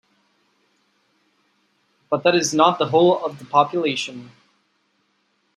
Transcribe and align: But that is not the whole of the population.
But 2.09 2.23
that 2.23 2.33
is 2.33 2.55
not 2.55 2.79
the 2.79 2.87
whole 2.87 3.23
of 3.23 3.37
the 3.37 3.45
population. 3.45 4.31